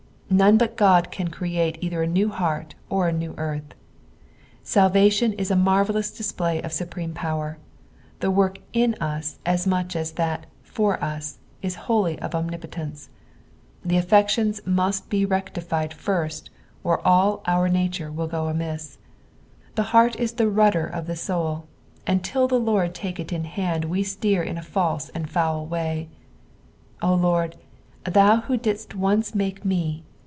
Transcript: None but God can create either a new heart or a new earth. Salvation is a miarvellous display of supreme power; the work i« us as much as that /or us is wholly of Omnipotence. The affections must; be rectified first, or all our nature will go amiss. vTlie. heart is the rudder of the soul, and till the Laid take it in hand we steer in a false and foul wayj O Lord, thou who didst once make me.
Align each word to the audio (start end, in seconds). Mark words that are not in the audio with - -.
None 0.33 0.57
but 0.57 0.77
God 0.77 1.11
can 1.11 1.27
create 1.27 1.77
either 1.81 2.01
a 2.03 2.07
new 2.07 2.29
heart 2.29 2.73
or 2.89 3.05
a 3.09 3.11
new 3.11 3.33
earth. 3.37 3.73
Salvation 4.63 5.33
is 5.33 5.51
a 5.51 5.55
miarvellous 5.57 6.09
display 6.15 6.61
of 6.61 6.71
supreme 6.71 7.13
power; 7.13 7.57
the 8.21 8.31
work 8.31 8.59
i« 8.73 8.93
us 9.01 9.39
as 9.45 9.67
much 9.67 9.93
as 9.93 10.13
that 10.13 10.45
/or 10.73 11.03
us 11.03 11.39
is 11.61 11.75
wholly 11.83 12.17
of 12.19 12.33
Omnipotence. 12.33 13.09
The 13.83 13.97
affections 13.97 14.61
must; 14.65 15.09
be 15.09 15.25
rectified 15.25 15.93
first, 15.93 16.49
or 16.81 17.05
all 17.05 17.41
our 17.45 17.67
nature 17.67 18.09
will 18.09 18.27
go 18.27 18.47
amiss. 18.47 18.99
vTlie. 19.75 19.83
heart 19.87 20.15
is 20.15 20.31
the 20.31 20.49
rudder 20.49 20.87
of 20.87 21.07
the 21.07 21.17
soul, 21.17 21.65
and 22.07 22.23
till 22.23 22.47
the 22.47 22.57
Laid 22.57 22.93
take 22.93 23.19
it 23.19 23.33
in 23.33 23.43
hand 23.43 23.83
we 23.83 24.01
steer 24.01 24.41
in 24.43 24.57
a 24.57 24.63
false 24.63 25.09
and 25.09 25.29
foul 25.29 25.67
wayj 25.67 26.07
O 27.01 27.13
Lord, 27.15 27.57
thou 28.05 28.37
who 28.37 28.55
didst 28.55 28.95
once 28.95 29.35
make 29.35 29.65
me. 29.65 30.05